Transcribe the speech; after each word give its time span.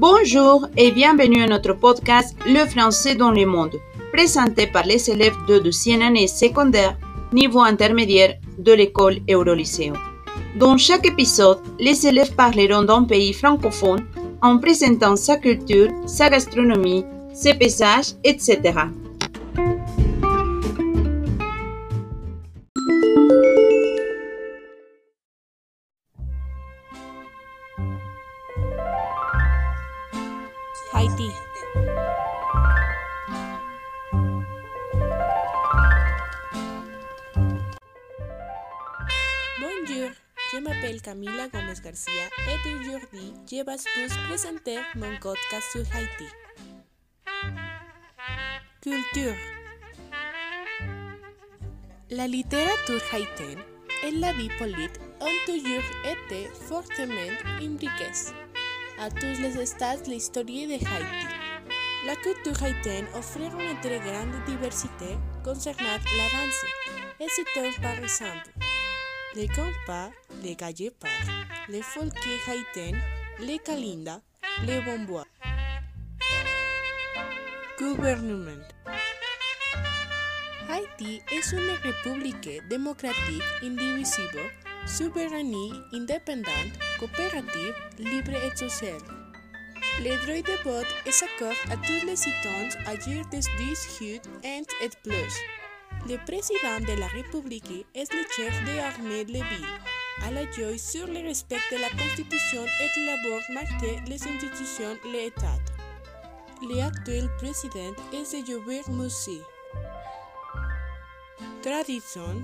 Bonjour 0.00 0.66
et 0.78 0.92
bienvenue 0.92 1.42
à 1.42 1.46
notre 1.46 1.74
podcast 1.74 2.34
Le 2.46 2.64
français 2.64 3.16
dans 3.16 3.32
le 3.32 3.44
monde, 3.44 3.76
présenté 4.14 4.66
par 4.66 4.86
les 4.86 5.10
élèves 5.10 5.36
de 5.46 5.58
deuxième 5.58 6.00
année 6.00 6.26
secondaire, 6.26 6.96
niveau 7.34 7.60
intermédiaire 7.60 8.38
de 8.56 8.72
l'école 8.72 9.18
Eurolycée. 9.28 9.92
Dans 10.58 10.78
chaque 10.78 11.06
épisode, 11.06 11.58
les 11.78 12.06
élèves 12.06 12.34
parleront 12.34 12.84
d'un 12.84 13.04
pays 13.04 13.34
francophone 13.34 14.06
en 14.40 14.56
présentant 14.56 15.16
sa 15.16 15.36
culture, 15.36 15.90
sa 16.06 16.30
gastronomie, 16.30 17.04
ses 17.34 17.52
paysages, 17.52 18.14
etc. 18.24 18.72
m'appelle 40.90 41.02
Camila 41.02 41.48
Gómez 41.48 41.80
Garcia 41.82 42.12
et 42.48 42.68
aujourd'hui 42.80 43.32
je 43.48 43.56
vais 43.56 43.62
vous 43.62 44.28
présenter 44.28 44.78
mon 44.96 45.16
podcast 45.20 45.70
sur 45.70 45.84
Haïti. 45.94 46.24
Culture. 48.80 49.34
La 52.10 52.26
littérature 52.26 53.02
haïtienne 53.12 53.62
et 54.04 54.10
la 54.12 54.32
vie 54.32 54.50
politique 54.58 55.00
ont 55.20 55.46
toujours 55.46 55.84
été 56.04 56.48
fortement 56.68 57.30
imbriquées 57.60 58.32
à 58.98 59.10
tous 59.10 59.40
les 59.40 59.66
stades 59.66 60.04
de 60.04 60.10
l'histoire 60.10 60.44
de 60.44 60.50
Haïti. 60.50 61.26
La 62.06 62.16
culture 62.16 62.62
haïtienne 62.62 63.06
offre 63.14 63.38
une 63.38 63.80
très 63.80 64.00
grande 64.00 64.44
diversité 64.46 65.18
concernant 65.44 65.84
la 65.84 65.98
danse, 65.98 66.64
et 67.20 67.28
citant 67.28 67.82
par 67.82 67.98
exemple 67.98 68.69
les 69.34 69.48
compas, 69.48 70.10
les 70.42 70.56
gallepars, 70.56 71.10
les 71.68 71.82
folklés 71.82 72.40
haïtiennes, 72.48 73.00
les 73.40 73.58
kalinda, 73.58 74.20
les 74.64 74.80
bombois. 74.80 75.26
Gouvernement 77.78 78.66
Haïti 80.68 81.22
est 81.32 81.52
une 81.52 81.70
république 81.82 82.68
démocratique 82.68 83.42
indivisible, 83.62 84.42
souveraine, 84.86 85.54
indépendante, 85.92 86.78
coopérative, 86.98 87.74
libre 87.98 88.32
et 88.32 88.56
sociale. 88.56 89.00
Le 90.00 90.16
droit 90.22 90.42
de 90.42 90.62
vote 90.64 90.94
est 91.06 91.22
accordé 91.22 91.56
à 91.70 91.76
tous 91.76 92.06
les 92.06 92.16
citoyens 92.16 92.68
âgés 92.86 93.22
de 93.32 93.38
18 93.38 94.26
ans 94.44 94.74
et 94.82 94.90
plus. 95.02 95.59
Le 96.08 96.16
président 96.24 96.80
de 96.80 96.98
la 96.98 97.06
République 97.08 97.86
est 97.94 98.12
le 98.12 98.22
chef 98.34 98.64
de 98.64 98.76
l'armée 98.76 99.24
de 99.24 99.32
la 99.34 99.44
ville. 99.44 99.66
À 100.26 100.30
la 100.30 100.50
joie 100.50 100.76
sur 100.78 101.06
le 101.06 101.20
respect 101.26 101.60
de 101.70 101.76
la 101.76 101.88
Constitution 101.90 102.64
et 102.64 103.06
l'abord 103.06 103.42
marqué 103.52 104.00
les 104.06 104.22
institutions 104.22 104.96
de 105.04 105.12
l'État. 105.12 105.58
L'actuel 106.68 107.28
président 107.38 107.94
est 108.12 108.46
Joubert 108.46 108.88
Moussi. 108.90 109.40
Traditions 111.62 112.42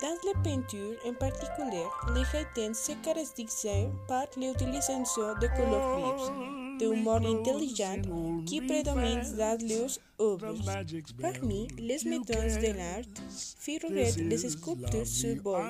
Dans 0.00 0.18
la 0.26 0.40
peinture 0.42 0.96
en 1.06 1.14
particulier, 1.14 1.86
les 2.14 2.38
Haïtiens 2.38 2.74
se 2.74 2.92
caractérisent 3.02 3.90
par 4.08 4.26
l'utilisation 4.36 5.34
de 5.40 5.46
couleurs 5.48 5.96
vives, 5.96 6.69
de 6.80 6.86
humor 6.94 7.20
intelligent 7.24 8.02
qui 8.46 8.60
prédomine 8.60 9.22
dans 9.36 9.58
leurs 9.68 9.98
œuvres. 10.20 10.54
Parmi 11.20 11.68
les 11.78 11.98
méthodes 12.04 12.60
de 12.60 12.72
l'art 12.78 13.08
figurent 13.58 13.90
les 13.90 14.38
sculptures 14.38 15.06
sur 15.06 15.36
bois, 15.42 15.68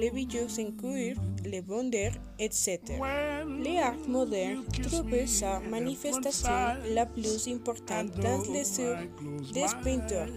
les 0.00 0.10
bijoux 0.10 0.48
en 0.58 0.70
cuir, 0.72 1.16
les 1.44 1.62
bondeurs, 1.62 2.16
etc. 2.38 2.78
L'art 2.98 4.08
moderne 4.08 4.64
trouve 4.82 5.26
sa 5.26 5.60
manifestation 5.60 6.50
la 6.94 7.06
plus 7.06 7.48
importante 7.48 8.10
dans 8.20 8.42
les 8.52 8.80
œuvres 8.80 9.08
des 9.52 9.66
peintures 9.82 10.32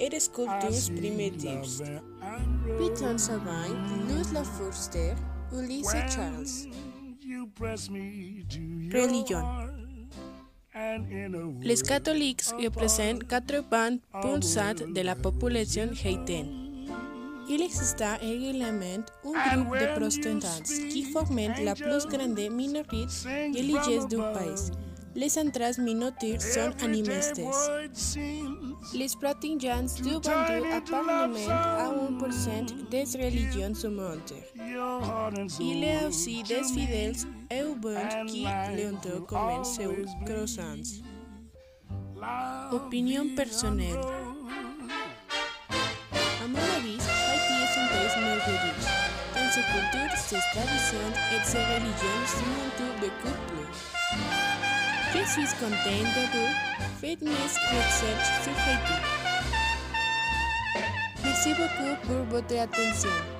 et 0.00 0.08
des 0.08 0.20
sculptures 0.20 0.94
primitives. 0.96 2.00
Peter 2.78 3.18
Savine, 3.18 4.06
Luz 4.08 4.32
Lafourster, 4.32 5.14
Ulysse 5.52 5.92
Charles. 6.08 6.95
Religion. 8.92 9.42
Les 11.62 11.82
catholiques 11.82 12.44
représentent 12.62 13.24
80% 13.24 14.92
de 14.92 15.00
la 15.00 15.14
population 15.14 15.88
haïtienne. 16.04 16.66
Il 17.48 17.62
existe 17.62 18.02
également 18.22 19.04
un 19.24 19.62
groupe 19.62 19.78
de 19.78 19.86
protestants 19.96 20.62
qui 20.90 21.04
forment 21.04 21.52
la 21.62 21.74
plus 21.74 22.06
grande 22.06 22.38
minorité 22.50 23.06
religieuse 23.54 24.08
du 24.08 24.16
pays. 24.16 24.70
Les 25.16 25.38
autres 25.38 25.80
minorités 25.80 26.38
sont 26.38 26.84
animistes. 26.84 27.40
Les 28.92 29.06
pratiquants 29.18 29.82
du 29.82 30.12
Bantu 30.12 30.28
appartiennent 30.70 31.50
à 31.50 31.90
1% 31.90 32.88
des 32.90 33.04
religions 33.16 33.70
du 33.70 33.88
monde. 33.88 34.20
Il 35.58 35.78
y 35.78 35.90
a 35.90 36.08
aussi 36.08 36.42
des 36.42 36.62
fidèles 36.62 37.16
urbains 37.50 38.26
qui 38.26 38.44
l'ont 38.44 39.20
comme 39.26 39.64
ses 39.64 39.88
croissants. 40.26 40.84
Opinion 42.72 43.26
personnelle. 43.34 44.04
À 45.70 46.46
mon 46.46 46.58
avis, 46.58 47.00
Haïti 47.00 47.54
est 47.62 47.76
un 47.80 47.86
pays 47.88 48.20
merveilleux. 48.22 48.78
Dans 49.34 49.50
sa 49.50 49.62
culture, 49.62 50.12
ses 50.18 50.42
traditions 50.52 51.10
et 51.32 51.42
ses 51.42 51.64
religions 51.72 52.26
sont 52.26 53.00
de 53.00 53.08
couple. 53.22 53.56
This 55.12 55.38
is 55.38 55.52
contained 55.54 56.08
the 56.08 56.28
book 56.32 56.56
Fitness 56.98 57.58
Research 57.72 58.26
Society. 58.42 58.98
Recibo 61.22 61.68
por 62.06 62.24
vuestra 62.26 62.64
attention. 62.64 63.35